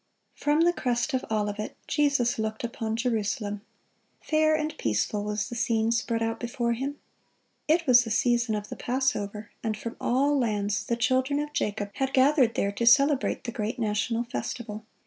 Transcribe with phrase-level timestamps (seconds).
[0.43, 3.61] (1) From the crest of Olivet, Jesus looked upon Jerusalem.
[4.19, 6.95] Fair and peaceful was the scene spread out before Him.
[7.67, 11.91] It was the season of the Passover, and from all lands the children of Jacob
[11.97, 14.85] had gathered there to celebrate the great national festival.